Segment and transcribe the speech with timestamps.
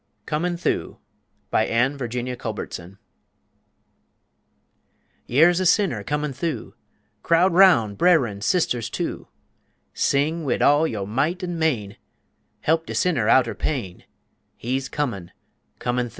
[0.25, 0.97] COMIN' THU
[1.51, 2.97] BY ANNE VIRGINIA CULBERTSON
[5.27, 6.73] Yer's a sinner comin' thu,
[7.21, 9.27] Crowd roun', bre'ren, sisters, too,
[9.93, 11.97] Sing wid all yo' might an' main,
[12.65, 14.03] He'p de sinner out er pain,
[14.57, 15.29] He's comin',
[15.77, 16.09] comin' thu.